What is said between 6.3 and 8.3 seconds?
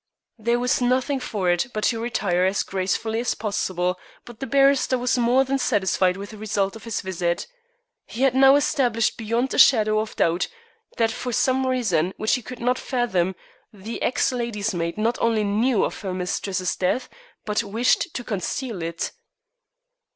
the result of his visit. He